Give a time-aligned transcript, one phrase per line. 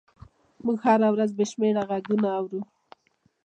[0.65, 2.61] موږ هره ورځ بې شمېره غږونه اورو.